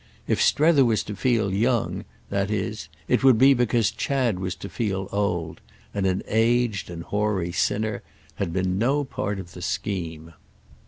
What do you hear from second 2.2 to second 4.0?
that is, it would be because